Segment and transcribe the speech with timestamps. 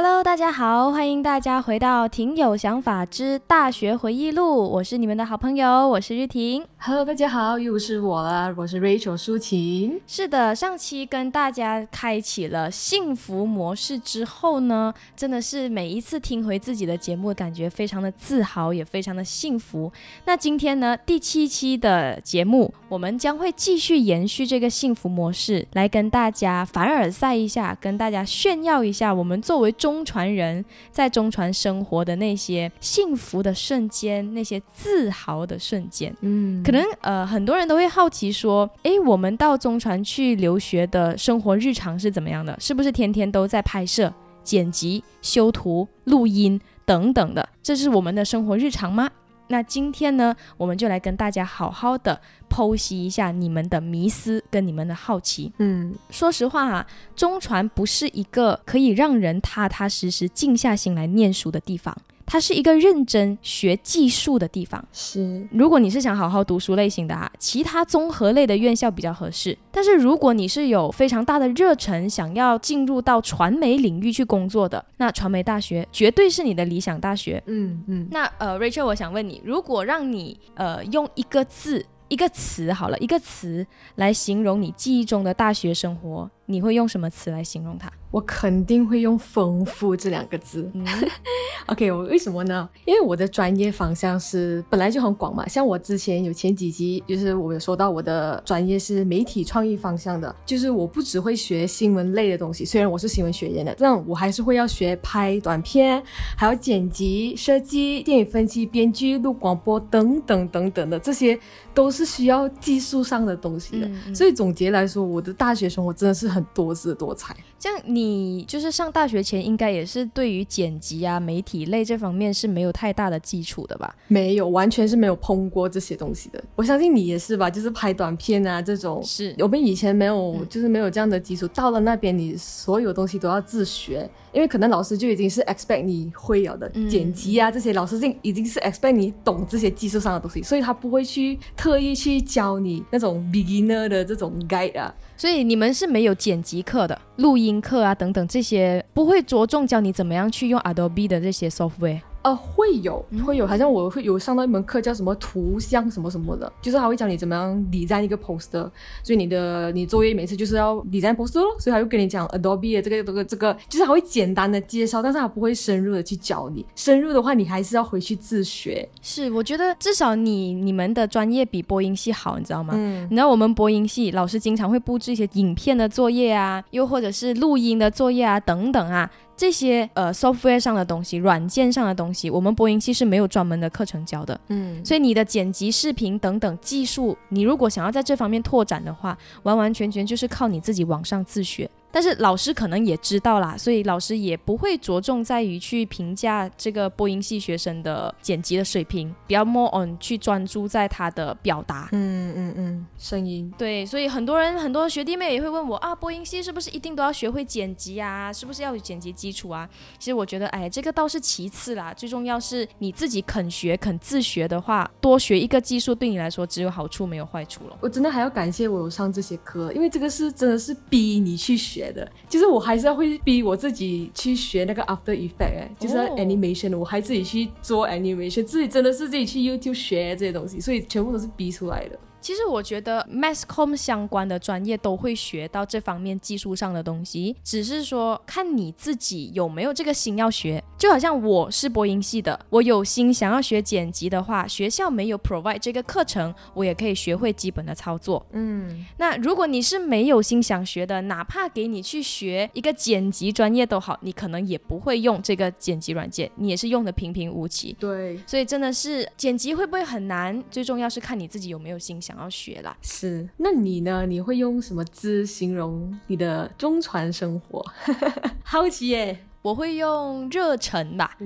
[0.00, 6.64] Hello，大家好，欢迎大家回到《挺有想法之大学回忆录》，我是你们的好朋友，我是玉婷。
[6.76, 10.00] Hello，大家好，又是我了，我是 Rachel 舒晴。
[10.06, 19.90] 是的，上期跟大家开启了幸福模式之后呢，真的是每一次听回自己的节目，感觉非常的自豪，也非常的幸福。
[20.26, 36.14] 那今天呢，第七期的节目，我们将会继续延续这个幸福模式，来跟大家凡尔赛一下，跟大家炫耀一下，我们作为中传人在中传生活的那些幸福的瞬间，那些自豪的瞬间。
[36.20, 42.56] 嗯，可能呃很多人都会好奇说，诶，我们到中传去留学的生活日常是怎么样的？
[42.60, 47.48] 是不是天天都在拍摄、剪辑、修图、录音等等的？
[47.62, 49.10] 这是我们的生活日常吗？
[49.48, 55.52] 那今天呢，我们就来跟大家好好的剖析一下你们的迷思跟你们的好奇。
[55.58, 61.96] 嗯，说实话啊，中传不是一个可以让人踏踏实实静下心来念书的地方，
[62.30, 64.86] 它是一个认真学技术的地方。
[64.92, 69.56] 是，如果你是想好好读书类型的啊，其他综合类的院校比较合适。
[69.72, 77.42] 但是如果你是有非常大的热忱，想要进入到传媒领域去工作的，那传媒大学绝对是你的理想大学。
[77.46, 87.90] 嗯嗯，那呃，Rachel，我想问你，如果让你呃用一个字、一个词好了，一个词来形容你记忆中的大学生活，你会用什么词来形容它？
[88.10, 90.68] 我肯定会用“丰富”这两个字。
[90.72, 90.82] 嗯
[91.66, 92.66] OK，我为什么呢？
[92.86, 106.02] 因为我的专业方向是本来就很广嘛，像我之前有前几集，就是我有说到我的专业是媒体创意方向的，就是我不只会学新闻类的东西，虽然我是新闻学院的，但我还是会要学拍短片，
[106.34, 111.38] 还要剪辑、设计、电影分析、编剧、录广播等等等等的，这些
[111.74, 113.86] 都是需要技术上的东西的。
[113.86, 117.36] 嗯嗯所以总结来说，我的大学生活真的是很多姿多彩。
[117.58, 123.92] 这样你就是上大学前应该也是对于剪辑啊、媒体类这方面是没有太大的基础的吧？
[124.06, 126.42] 没有，完全是没有碰过这些东西的。
[126.54, 131.48] 我相信你也是吧，就是拍短片啊这种，是我们以前没有，嗯就是没有这样的基础。
[131.48, 144.94] 到了那边，你所有东西都要自学，因为可能老师就已经是 expect 你会有的嗯剪辑啊这些，老师已已经是 expect 你懂这些技术上的东西，所以他不会去特意去教你那种 beginner 的这种 guide 啊。
[145.18, 152.00] 所以你们是没有剪辑课的、录音课啊等等这些，不会着重教你怎么样去用 Adobe 的这些 software。
[152.22, 158.68] 呃，会有嗯会有，好像我会有上到一门课叫什么图像什么什么的，就是他会教你怎么样 design 一个 poster，
[159.02, 168.86] 所以你的你作业每次就是要 design poster 咯，所以他会跟你讲 Adobe 的这个这个这个，就是他会简单的介绍，但是他不会深入的去教你，深入的话你还是要回去自学。
[169.00, 172.74] 是，我觉得至少你你们的专业比播音系好，你知道吗？
[172.76, 179.08] 嗯你知道我们播音系老师经常会布置一些影片的作业啊，又或者是录音的作业啊等等啊，
[179.38, 184.38] 这些呃 software 上的东西、软件上的东西，我们播音系是没有专门的课程教的。
[184.48, 191.70] 嗯，所以你的剪辑、视频等等技术，你如果想要在这方面拓展的话，完完全全就是靠你自己网上自学。
[191.90, 201.88] 但是老师可能也知道啦，所以老师也不会着重在于去评价这个播音系学生的剪辑的水平，比较 more on 去专注在他的表达。
[201.92, 203.52] 嗯嗯嗯，声音。
[203.56, 208.32] 对，所以很多人很多学弟妹也会问我啊，播音系是不是一定都要学会剪辑啊？
[208.32, 209.68] 是不是要有剪辑基础啊？
[209.98, 217.76] 其实我觉得，哎，这个倒是其次啦，最重要是你自己肯学、肯自学的话，多学一个技术对你来说只有好处没有坏处了。
[217.80, 222.10] 我真的还要感谢我有上这些课，因为这个是真的是逼你去学的。
[222.28, 231.98] 就是我还是要会逼我自己去学那个 After Effect，哎，就是哦 animation，、我还自己去做 animation，自己真的是自己去 YouTube 学这些东西，所以全部都是逼出来的。
[232.20, 240.62] 其实我觉得 mass com 相关的专业都会学到这方面技术上的东西，只是说看你自己有没有这个心要学。
[240.76, 248.24] 就好像我是播音系的，我有心想要学剪辑的话，学校没有 provide 这个课程，我也可以学会基本的操作。
[248.30, 257.76] 嗯，那如果你是没有心想学的，哪怕给你去学一个剪辑专业都好，你可能也不会用这个剪辑软件，你也是用的平平无奇。
[257.80, 262.76] 对，所以真的是剪辑会不会很难，最重要是看你自己有没有心想要学啦。
[262.80, 263.28] 是。
[263.36, 264.06] 那你呢？
[264.06, 267.64] 你会用什么字形容你的中传生活？
[268.42, 269.18] 好奇耶。
[269.40, 271.24] 我会用热忱吧，哦，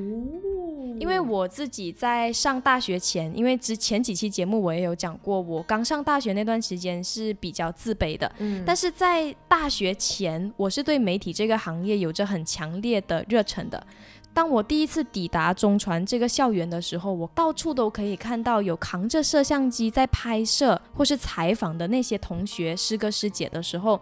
[1.00, 13.84] 因为我自己在上大学前，因为之前几期节目我也有讲过，我刚上大学那段时间是比较自卑的，嗯但是在大学前，我是对媒体这个行业有着很强烈的热忱的。
[14.34, 24.00] 当我第一次抵达中传这个校园的时候，我到处都可以看到有扛着摄像机在拍摄或是采访的那些同学、师哥师姐的时候，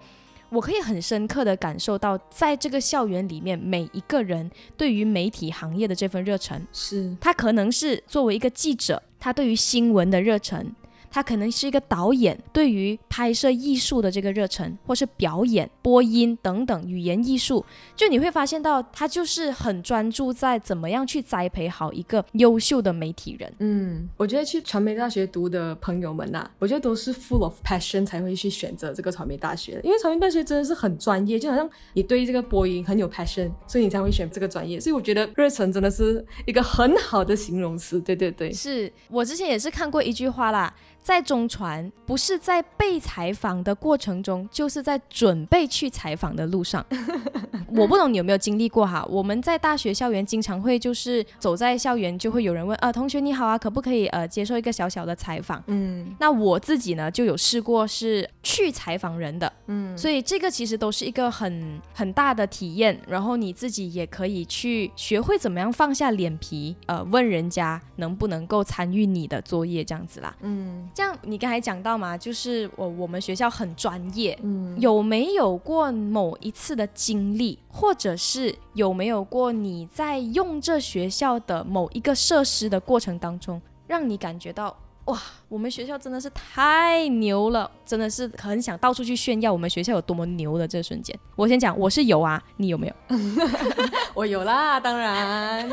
[0.48, 10.74] 我可以很深刻的感受到，在这个校园里面，每一个人对于媒体行业的这份热忱，是他可能是作为一个记者，他对于新闻的热忱。
[11.10, 17.64] 他可能是一个导演，对于拍摄艺术的这个热忱，或是表演、播音等等语言艺术，
[17.96, 23.52] 就你会发现到他就是很专注在怎么样去栽培好一个优秀的媒体人。
[23.58, 34.78] 嗯，我觉得去传媒大学读的朋友们呐、我觉得都是 full of passion 才会去选择这个传媒大学的，因为传媒大学真的是很专业，就好像你对这个播音很有 passion，所以你才会选这个专业。
[34.78, 38.00] 所以我觉得热忱真的是一个很好的形容词。
[38.00, 46.84] 对对对，是我之前也是看过一句话啦，在中传不是在被采访的过程中，就是在准备去采访的路上。
[47.72, 49.06] 我不懂你有没有经历过哈？
[49.08, 55.62] 我们在大学校园经常会就是走在校园，就会有人问啊，同学你好啊，可不可以呃接受一个小小的采访？
[55.68, 70.34] 嗯那我自己呢就有试过是去采访人的，嗯，所以这个其实都是一个很很大的体验，然后你自己也可以去学会怎么样放下脸皮，呃，问人家能不能够参与你的作业这样子啦。
[70.40, 84.76] 嗯这样你刚才讲到嘛，就是我我们学校很专业，嗯有没有过某一次的经历，或者是有没有过你在用这学校的某一个设施的过程当中，让你感觉到
[85.06, 91.18] 哇，我们学校真的是太牛了，真的是很想到处去炫耀我们学校有多么牛的这瞬间。
[91.36, 92.94] 我先讲，我是有啊，你有没有？
[94.14, 95.68] 我有啦，当然。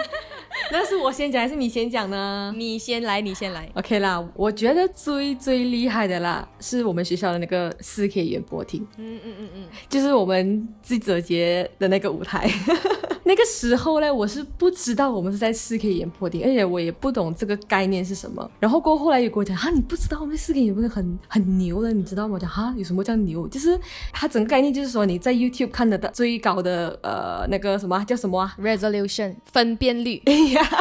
[0.71, 2.53] 那是我先讲还是你先讲呢？
[2.55, 3.69] 你先来，你先来。
[3.75, 12.49] OK 啦，我觉得最最厉害的啦，是我们学校的那个四 K 演播厅，嗯嗯嗯嗯，就是我们记者节的那个舞台。
[13.27, 18.49] 那个时候呢，我是不知道我们是在四 K 演播厅，而且我也不懂这个概念是什么。
[18.57, 22.35] 然后过后后来有跟我讲，哈，你不知道我们四 K 演播厅很很牛的，你知道吗？
[22.35, 23.45] 我讲哈，有什么叫牛？
[23.49, 23.77] 就是
[24.13, 30.21] 它整个概念就是说你在 YouTube 看得到最高的呃那个什么叫什么啊？resolution 分辨率，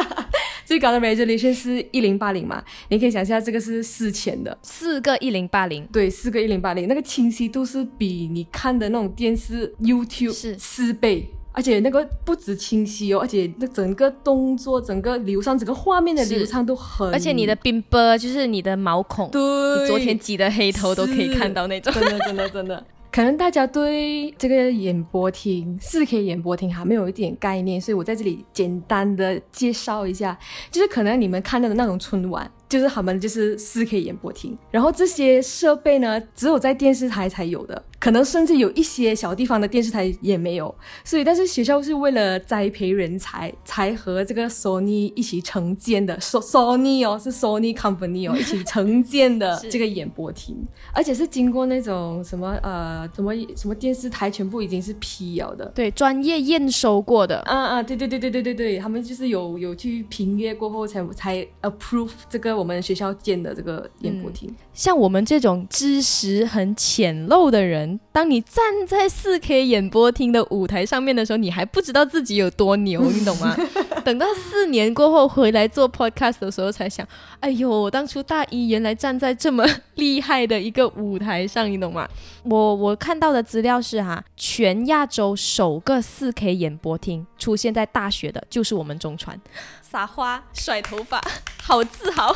[0.63, 2.63] 最高的 resolution 是一零八零嘛？
[2.87, 5.85] 你可以想象这个是四千的，四个一零八零。
[5.91, 11.29] 对，四个一零八零，那个清晰度是比你看的那种电视 YouTube 是四倍。
[11.57, 21.91] 而且那个不止清晰哦，而且那整个动作、整个流畅、整个画面的流畅都很，而且你的冰波就是你的毛孔，对，你昨天挤的黑头都可以看到那种。
[21.91, 22.85] 真的真的真的。
[23.09, 30.37] 可能大家对这个演播厅四 K 演播厅还没有一点概念，所以我在这里简单的介绍一下，
[30.69, 40.73] 就是可能你们看到的那种春晚，就是他们就是四 K 演播厅，然后这些设备呢，只有在电视台才有的，可能甚至有一些小地方的电视台也没有，
[41.03, 50.55] 所以但是学校是为了栽培人才，才和这个 Sony 一起承建的，So Sony 哦，是 Sony Company 哦，一起承建的 这个演播厅，
[50.93, 55.65] 而且是经过那种什么呃什么什么电视台全部已经是批了的。
[55.75, 57.39] 对，专业验收过的。
[57.39, 64.49] 啊啊，对对对对对对对，他们就是有有去评阅过后才才 approve 这个我们学校建的这个演播厅。
[64.73, 73.55] 像我们这种知识很浅陋的人，当你站在四 K 演播厅的舞台上面的时候，你还不知道自己有多牛，你懂吗？
[74.03, 77.07] 等到四年过后回来做 podcast 的时候，才想，
[77.39, 79.65] 哎呦，我当初大一原来站在这么
[79.95, 82.07] 厉害的一个舞台上，你懂吗？
[82.43, 89.39] 我我看到的资料是哈，全亚洲首个四 K 演播厅出现在大学的就是我们中传，
[89.81, 91.21] 撒花甩头发，
[91.67, 92.33] 好自豪。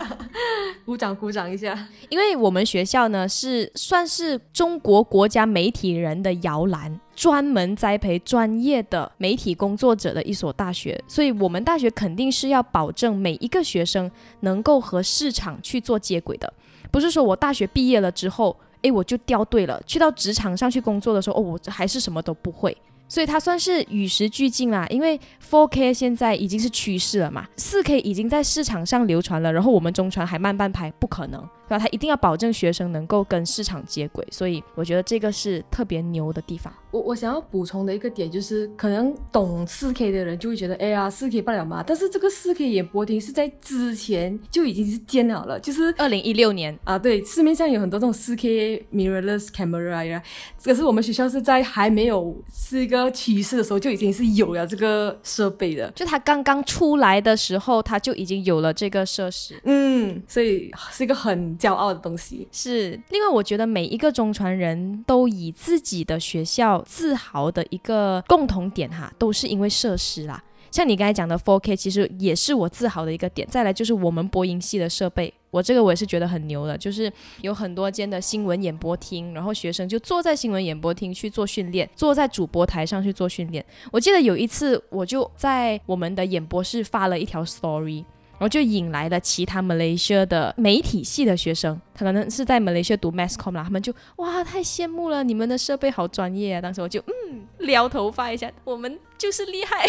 [0.86, 1.78] 鼓掌鼓掌一下。
[2.08, 14.10] 因为我们学校呢是算是中国国家媒体人的摇篮，专门栽培专业的媒体工作者的一所大学，所以我们大学肯定是要保证每一个学生
[14.40, 16.50] 能够和市场去做接轨的，
[16.90, 22.74] 不是说我大学毕业了之后，诶，我就掉队了，去到职场上去工作的时候，哦，我还是什么都不会。
[23.08, 31.78] 所以它算是与时俱进啦，因为 4K 现在已经是趋势了嘛，4K 已经在市场上流传了，然后我们中传还慢半拍，不可能，对吧？
[31.78, 36.72] 他一定要保证学生能够跟市场接轨，所以我觉得这个是特别牛的地方。
[36.90, 41.84] 我我想要补充的一个点就是，可能懂四 K 的人就会觉得，哎呀，四 K 不了嘛。
[41.86, 50.22] 但是这个四 K 演播厅是在之前就已经是建好了，就是二零一六年，啊，对，市面上有很多这种四 K mirrorless camera 呀，
[50.64, 55.90] 可是我们学校是在还没有是一个趋势的时候就已经是有了这个设备的。
[55.90, 59.60] 就它刚刚出来的时候，它就已经有了这个设施。
[59.64, 61.14] 嗯，所以是一个
[61.58, 62.46] 骄傲的东西。
[62.52, 70.42] 是，另外我觉得每一个中传人都以自己的学校自豪的一个共同点哈，都是因为设施啦。
[70.70, 73.48] 像你刚才讲的 4K，其实也是我自豪的一个点。
[73.50, 77.10] 再来就是我们播音系的设备，我这个我也是觉得很牛的，就是
[77.40, 83.64] 有很多间的新闻演播厅，然后学生就坐在新闻演播厅去做训练，坐在主播台上去做训练。
[83.90, 88.04] 我记得有一次，我就在我们的演播室发了一条 story。
[88.38, 96.60] 然后就引来了其他马来西亚的媒体系的学生，他可能是在马来西亚读 Masscom 啦，他们就哇太羡慕了，你们的设备好专业啊！
[96.60, 97.25] 当时我就嗯
[97.58, 99.84] 撩头发一下，我们就是厉害。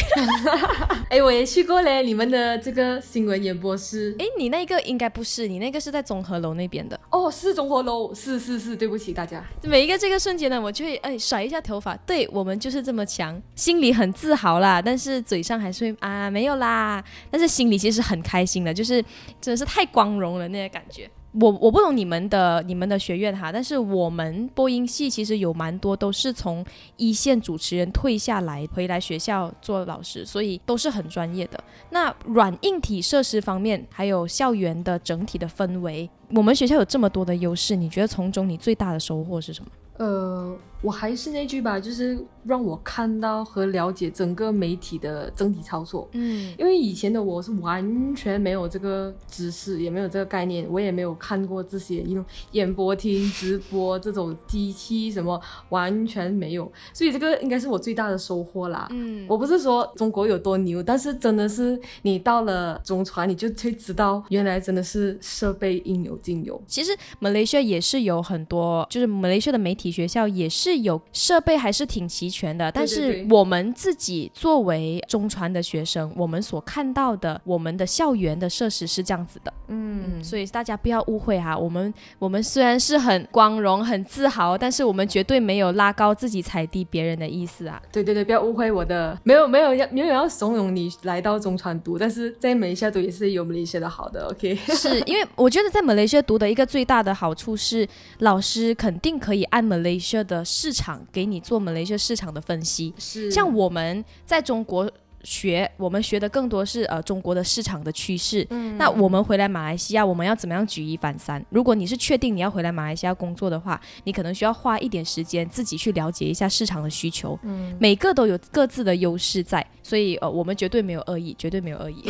[1.11, 4.15] 哎，我也去过嘞，你们的这个新闻演播室。
[4.17, 6.99] 哎，你那个应该不是，你那个是在综合楼那边的。
[7.11, 9.45] 哦，是综合楼，是是是，对不起大家。
[9.63, 18.47] 每一个这个瞬间呢，我就会哎甩一下头发，对我们就是这么强，心里很自豪啦，但是嘴上还是会啊没有啦，但是心里其实很开。
[18.47, 19.03] 心的，就是
[19.41, 21.11] 真的是太光荣了那个感觉。
[21.33, 26.65] 我我不懂你们的你们的学院哈，但是我们播音系其实有蛮多都是从
[26.95, 31.63] 一线主持人退下来回来学校做老师，所以都是很专业的。
[31.91, 39.69] 那软硬体设施方面，还有校园的整体的氛围，我们学校有这么多的优势，你觉得从中你最大的收获是什么？
[39.97, 46.07] 呃，我还是那句吧，就是让我看到和了解整个媒体的整体操作。
[46.13, 56.71] 嗯，因为以前的我是完全没有这个知识，也没有这个概念，我也没有看过这些用演播厅直播这种机器什么，完全没有。
[56.93, 58.87] 所以这个应该是我最大的收获啦。
[58.91, 66.61] 嗯，我不是说中国有多牛，但是真的是你到了中传，你就会知道原来真的是设备应有尽有。
[66.67, 69.87] 其实马来西亚也是有很多，就是马来西亚的媒体。
[69.87, 72.71] 学校也是有设备，还是挺齐全的。
[72.71, 79.53] 但是我们自己作为中传的学生，我们所看到的我们的校园的设施是这样子的。
[79.67, 81.55] 嗯，所以大家不要误会哈。
[81.55, 87.81] 我们我们虽然是很光荣、很自豪，但是我们绝对没有拉高自己、踩低别人的意思啊。
[87.91, 94.25] 对对对，不要误会我的，没有没有要没有要怂恿你来到中传读，但是在马来西亚读也是有马来西亚的好的。
[94.31, 97.87] OK，是因为我觉得在马来西亚读的一个最大的好处是，
[98.19, 102.93] 老师肯定可以按马来西亚的市场给你做马来西亚市场的分析。
[102.97, 104.91] 是，像我们在中国。
[105.27, 108.47] 学我们学的更多是呃中国的市场的趋势。
[108.49, 111.45] 嗯，那我们回来马来西亚，我们要怎么样举一反三？
[111.49, 117.37] 如果你是确定你要回来马来西亚工作的话，你可能需要花一点时间自己去了解一下市场的需求。
[117.43, 122.09] 嗯，每个都有各自的优势在，所以呃我们绝对没有恶意，绝对没有恶意。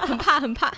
[0.00, 0.74] 很怕 很怕。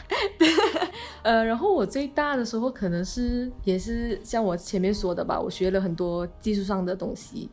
[1.23, 7.49] 呃，然后我最大的时候可能是也是像我前面说的吧，我学了很多技术上的东西。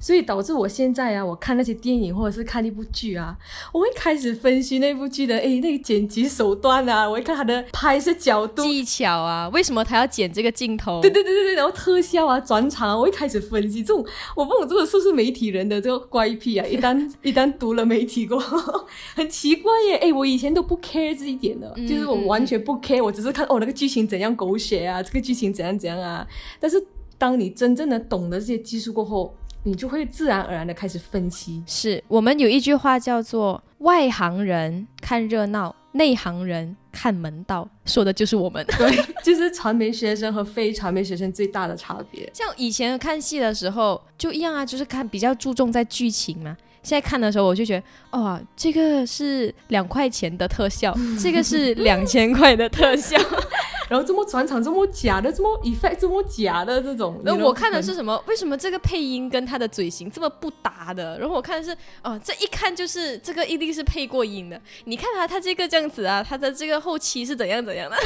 [0.00, 3.36] 所以导致我现在啊，我看那些电影或者是看一部剧啊，
[3.72, 11.00] 我会开始分析那部剧的哎那个剪辑手段啊，我会看它的拍摄角度、技巧啊，为什么他要剪这个镜头？
[11.02, 14.04] 对对对对对，然后特效啊、转场，我会开始分析这种。
[14.34, 16.64] 我不懂这个是不是媒体人的这个怪癖啊？
[16.70, 18.38] 一旦一旦读了媒体过，
[19.14, 19.96] 很奇怪耶。
[19.96, 26.26] 哎，我以前都不 care 这一点的，就是我完全不 care，我只是看哦那个剧情怎样狗血啊，这个剧情怎样怎样啊。
[26.58, 26.82] 但是
[27.18, 31.62] 当你真正的懂得这些技术过后，你就会自然而然的开始分析。
[31.66, 38.64] 是我们有一句话叫做“外行人看热闹，内行人看门道”，说的就是我们。
[38.78, 42.28] 对，就是传媒学生和非传媒学生最大的差别。
[42.32, 46.56] 像以前看戏的时候就一样啊，就是看比较注重在剧情嘛。
[46.82, 47.78] 现在看的时候，我就觉
[48.10, 53.18] 得，哇，这个是两块钱的特效，这个是两千块的特效。
[53.90, 58.22] 然后这么转场这么假的，这么 effect 这么假的这种，然后我看的是什么？
[58.28, 61.18] 为什么这个配音跟他的嘴型这么不搭的？
[61.18, 64.60] 然后我看的是，哦，这一看就是这个一定是配过音的。
[64.84, 67.96] 你看他他这个这样子啊，他的这个后期是怎样怎样的？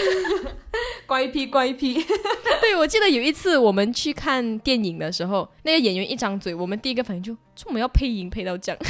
[1.06, 2.02] 怪癖怪癖。
[2.62, 7.36] 对，我记得有一次我们去看电影的时候，那个演员一张嘴，我们第一个反应就，
[7.66, 8.78] 我们要配音配到这样。
[8.80, 8.86] 我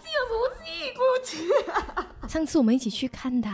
[0.00, 3.48] 记得，我记得， 上次我们一起去看的。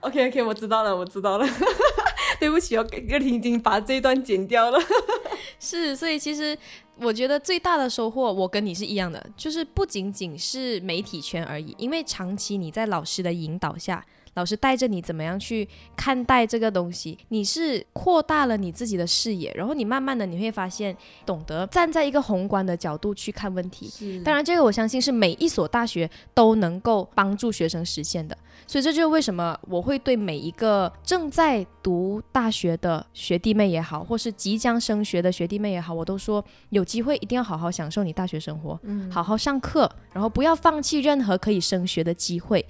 [0.00, 1.46] OK OK，我知道了，我知道了。
[2.40, 4.80] 对不起，哦歌婷已经把这一段剪掉了。
[5.60, 6.58] 是，所以其实
[6.96, 14.04] 我觉得最大的收获，我跟你是一样的，就是不仅仅是媒体圈而已，因为长期你在老师的引导下。
[14.36, 24.20] 老师带着你怎么样去看待这个东西，你是扩大了你自己的视野，然后你慢慢的你会发现，懂得站在一个宏观的角度去看问题。
[24.22, 28.36] 当然这个我相信是每一所大学都能够帮助学生实现的。
[28.66, 42.64] 所以这就是为什么我会对每一个正在读大学的学弟妹也好，或是即将升学的学弟妹也好，我都说有机会一定要好好享受你大学生活，嗯，好好上课，然后不要放弃任何可以升学的机会。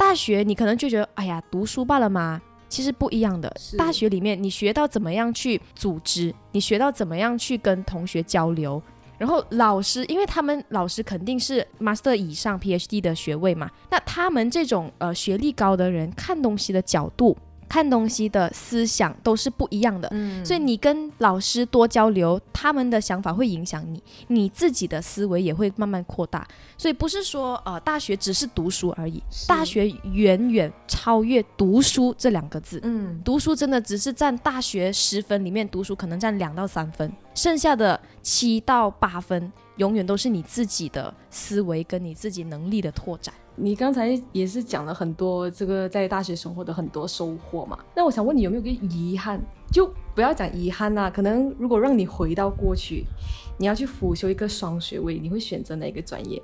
[0.00, 2.40] 大学你可能就觉得，哎呀，读书罢了嘛。
[2.70, 3.52] 其实不一样的。
[3.76, 8.80] 大学里面，你学到怎么样去组织，你学到怎么样去跟同学交流。
[9.18, 17.36] 然后老师，因为他们老师肯定是 master 以上 PhD 的学位嘛，那他们这种呃学历高的人看东西的角度
[17.70, 20.08] 看东西的思想都是不一样的。
[20.10, 26.44] 嗯所以你跟老师多交流，他们的想法会影响你，你自己的思维也会慢慢扩大。
[26.76, 32.80] 所以不是说呃大学只是读书而已，大学远远超越读书这两个字。
[32.82, 43.32] 嗯读书真的只是占大学十分里面，读书可能占两到三分，剩下的七到八分永远都是你自己的思维跟你自己能力的拓展。
[43.60, 49.40] 你刚才也是讲了很多这个在大学生活的很多收获嘛，那我想问你有没有个遗憾？
[49.70, 53.04] 就不要讲遗憾啦、可能如果让你回到过去，
[53.58, 56.42] 你要去辅修一个双学位，你会选择哪个专业？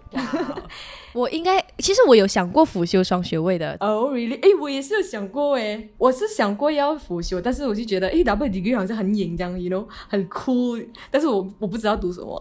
[1.12, 10.78] 我应该，其实我有想过辅修双学位的，哦、r e a l l y 哎，我也是有想过哎，我是想过要辅修，但是我就觉得哎，double degree 好像很瘾这样，you know，很酷，
[11.10, 12.40] 但是我我不知道读什么，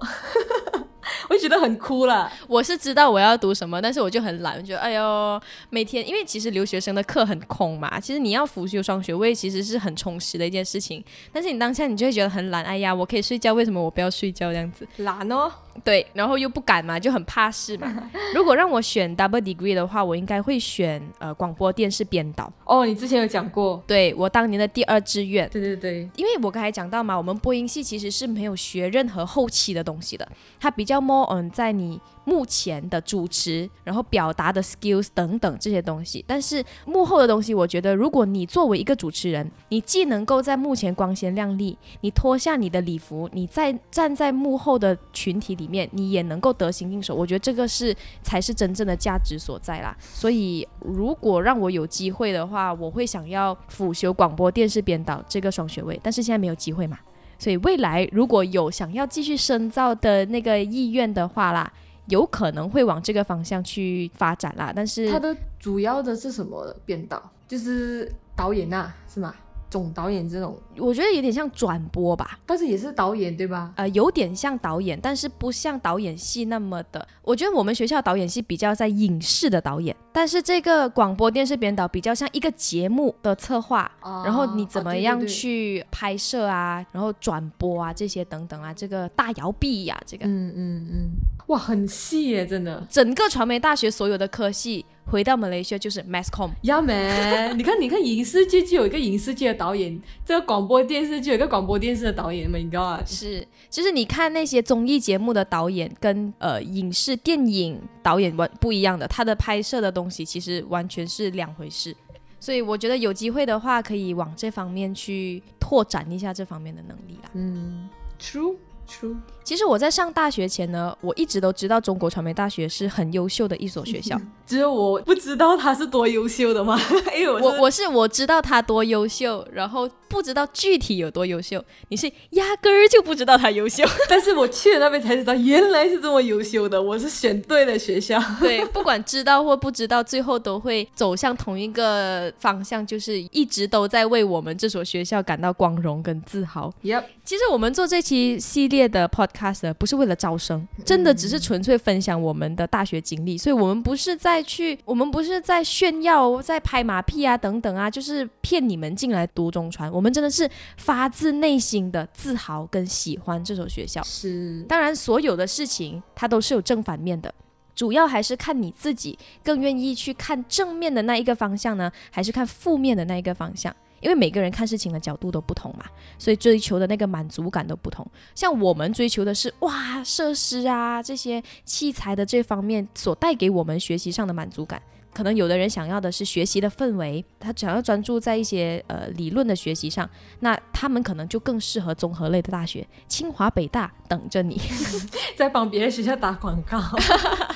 [1.30, 2.32] 我就觉得很哭了。
[2.48, 14.88] 我是知道我要读什么，但是我就很懒，我觉得哎呦，每天因为其实留学生的课很空嘛，其实你要辅修双学位其实是很充实的一件事情，但是你当下你就会觉得很懒，哎呀，我可以睡觉，为什么我不要睡觉这样子？
[14.98, 15.52] 懒哦，
[15.84, 18.10] 对，然后又不敢嘛，就很怕事嘛。
[18.34, 25.48] 如果让我选 double degree 的话，我应该会选呃广播电视编导，哦，你之前有讲过，对我当年的第二志愿。
[25.50, 30.28] 对对对，因为我刚才讲到嘛，我们播音系其实是没有学任何后期的东西的，
[30.60, 36.24] 它比较 more on 在你目前的主持，然后表达的 skills 等等这些东西。
[36.28, 47.14] 但是幕后的东西，我觉得如果你作为一个主持人，你既能够在幕前光鲜亮丽，你脱下你的礼服，你在站在幕后的群体里面，你也能够得心应手。
[47.14, 49.96] 我觉得这个是才是真正的价值所在啦。
[50.00, 56.98] 所以如果让我有机会的话，我会想要辅修广播电视编导这个双学位，但是现在没有机会嘛。
[57.38, 61.72] 所以未来如果有想要继续深造的那个意愿的话啦，
[62.08, 64.72] 有可能会往这个方向去发展啦。
[64.76, 67.22] 但是它的主要的是什么编导？
[67.48, 69.36] 就是导演呐、是吗？
[69.76, 73.74] 总导演这种，我觉得有点像转播吧，但是也是导演对吧？
[73.76, 77.06] 呃，有点像导演，但是不像导演系那么的。
[77.22, 83.92] 我觉得我们学校导演系比较在影视的导演，但是这个广播电视编导比较像一个节目的策划，
[84.24, 91.10] 然后你怎么样哦去拍摄啊，然后转播啊这些等等啊，这个大摇臂呀、这个、嗯嗯嗯，
[91.48, 92.82] 哇，很细耶，真的。
[92.90, 96.52] 整个传媒大学所有的科系回到马来西亚就是 mass com。
[96.64, 111.96] 呀 man， 你看，你看，影视剧就有一个影视剧的导演，这个广播电视剧有一个广播电视的导演，My God，是，就是你看那些综艺节目的导演跟呃影视电影导演完不一样的，他的拍摄的东西其实完全是两回事。
[112.40, 117.30] 所以我觉得有机会的话，可以往这方面去拓展一下这方面的能力啦。
[117.34, 117.90] 嗯
[118.20, 118.56] ，True
[118.88, 119.16] True，
[119.46, 124.20] 其实我在上大学前呢，我一直都知道中国传媒大学是很优秀的一所学校。
[124.48, 126.80] 只有我不知道他是多优秀的吗？
[127.16, 131.64] 因为我我我是我知道他多优秀，然后不知道具体有多优秀。
[131.90, 133.84] 你是压根儿就不知道他优秀。
[134.10, 138.20] 但是我去了那边才知道，原来是这么优秀的，我是选对了学校。
[138.40, 146.72] 对，不管知道或不知道，最后都会走向同一个方向，就是一直都在为我们这所学校感到光荣跟自豪。
[146.84, 159.92] Yep，其实我们做这期系列的 podcast 不是为了招生，真的只是纯粹分享我们的大学经历，所以我们不是在去，我们不是在炫耀、在拍马屁啊等等啊，就是骗你们进来读中传。
[159.92, 164.02] 我们真的是发自内心的自豪跟喜欢这所学校。
[164.04, 167.34] 是当然，所有的事情它都是有正反面的，
[167.76, 173.76] 主要还是看你自己更愿意去看正面的那一个方向呢，还是看负面的那一个方向。
[174.06, 175.86] 因为每个人看事情的角度都不同嘛，
[176.20, 178.06] 所以追求的那个满足感都不同。
[178.36, 184.80] 像我们追求的是哇，设施啊这些器材的这方面所带给我们学习上的满足感。
[185.12, 190.08] 可能有的人想要的是学习的氛围，他想要专注在一些呃理论的学习上，
[190.42, 194.62] 那他们可能就更适合综合类的大学，清华、北大等着你。
[195.36, 196.80] 在帮别的学校打广告。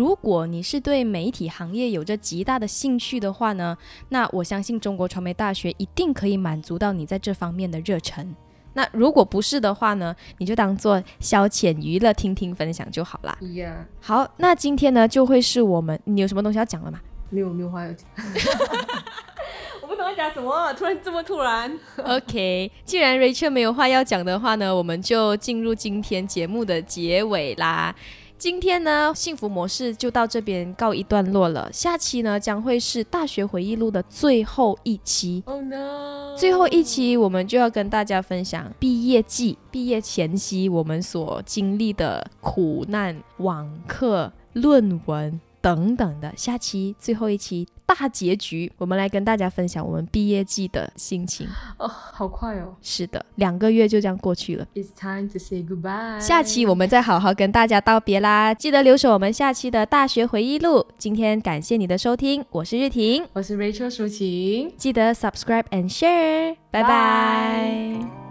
[0.00, 3.76] 如果你是对媒体行业有着极大的兴趣的话呢，
[4.08, 8.34] 那我相信中国传媒大学一定可以满足到你在这方面的热忱。
[8.72, 13.36] 那如果不是的话呢，你就当做消遣娱乐，听听分享就好啦。
[13.52, 18.08] 呀，好，那今天呢就会是我们，你有什么东西要讲了吗没有没有话要讲。
[19.82, 21.78] 我不懂要讲什么，突然这么突然。
[22.02, 27.94] ？OK，既然 Rachel 没有话要讲的话呢，我们就进入今天节目的结尾啦。
[28.40, 31.70] 今天呢，幸福模式就到这边告一段落了。
[31.70, 35.42] 下期呢，将会是大学回忆录的最后一期。
[35.44, 36.34] Oh no！
[36.38, 46.32] 最后一期，我们就要跟大家分享毕业季、毕业前夕我们所经历的苦难、网课、论文等等的。
[46.34, 51.48] 下期最后一期大结局，我们来跟大家分享我们毕业季的心情。
[51.76, 54.64] 哦，好快哦是的，两个月就这样过去了。
[54.76, 56.20] ！It's time to say goodbye。
[56.20, 60.86] 下期我们再好好跟大家道别啦，记得留守我们下期的大学回忆录。
[60.96, 64.72] 今天感谢你的收听，我是日婷，我是 Rachel 舒晴。
[64.76, 68.29] 记得 subscribe and share，拜拜。